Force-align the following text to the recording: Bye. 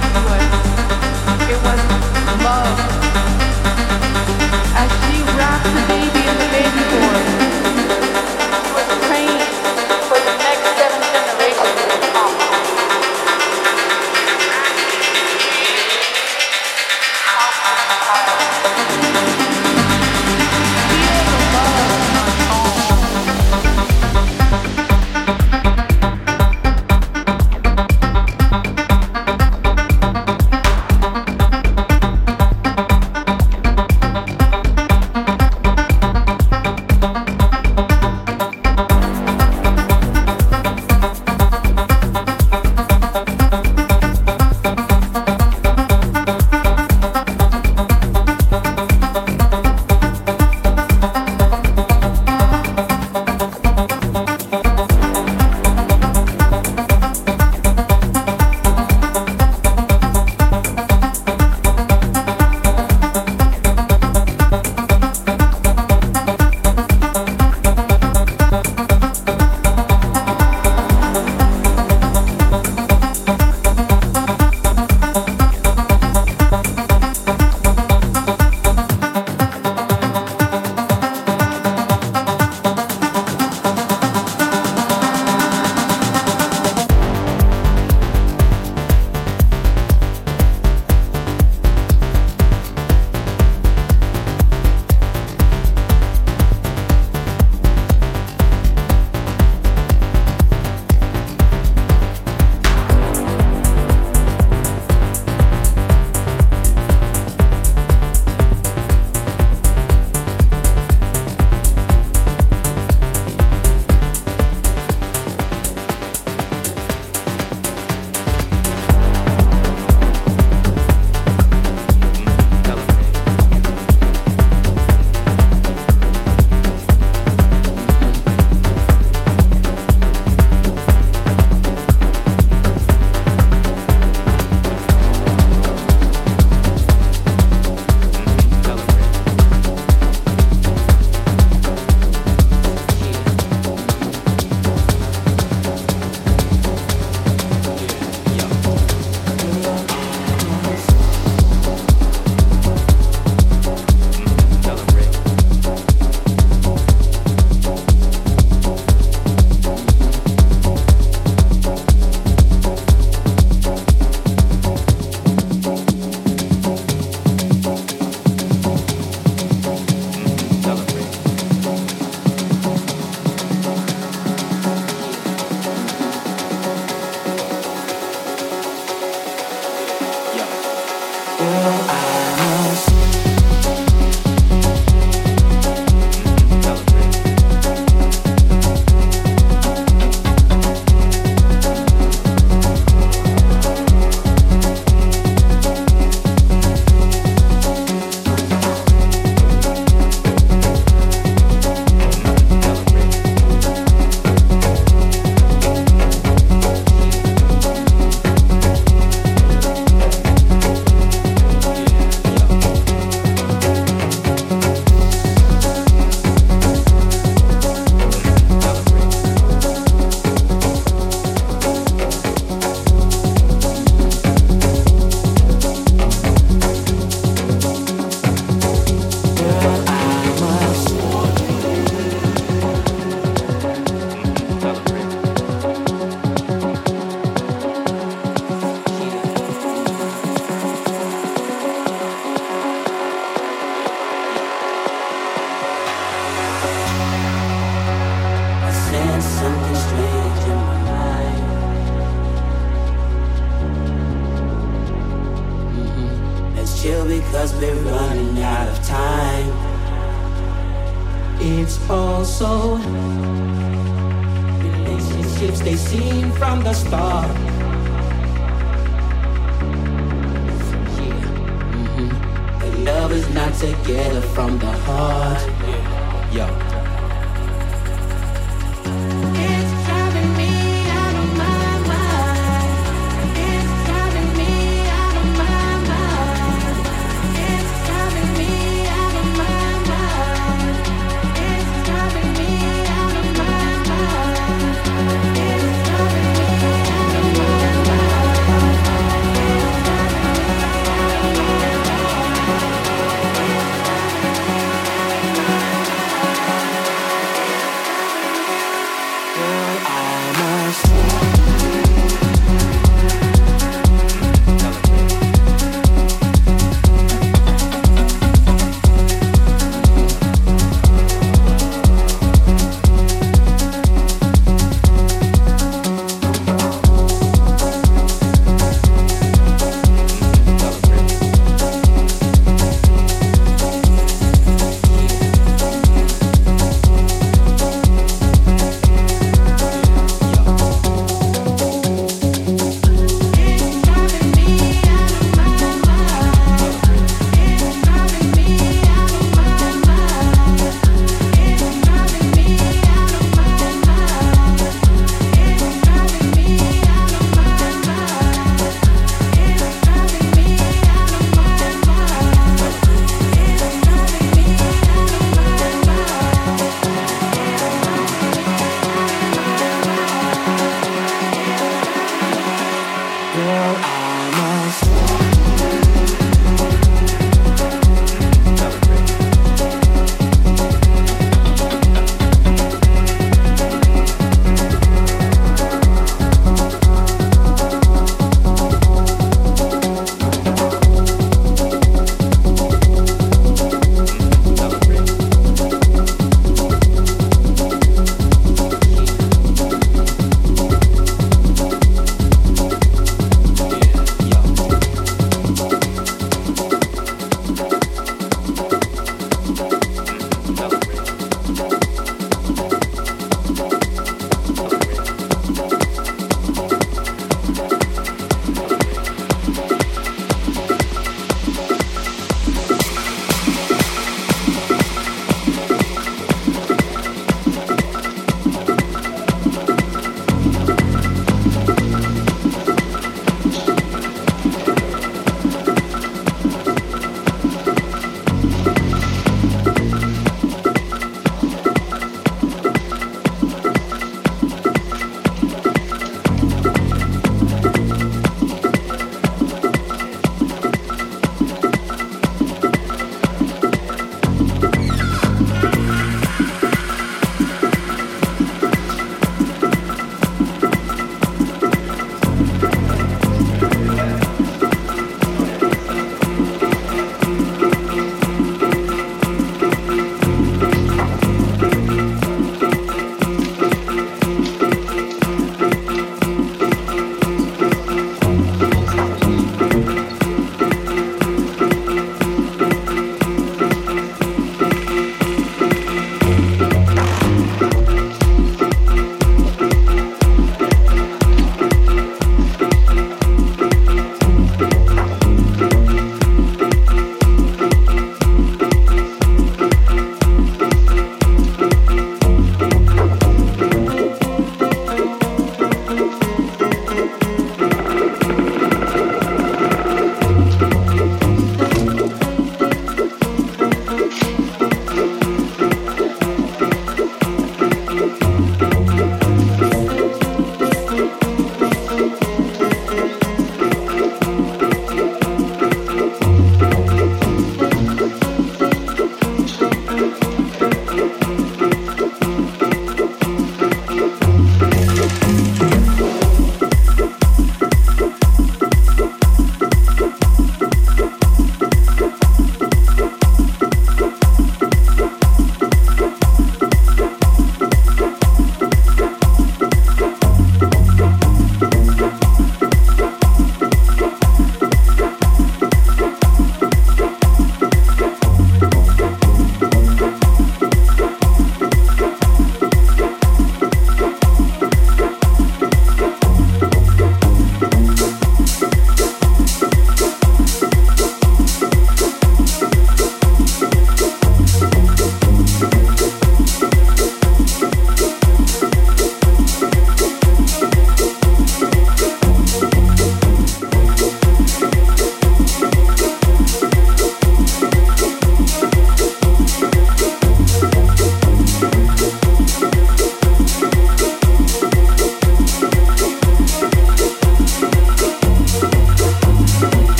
Bye. 0.00 0.21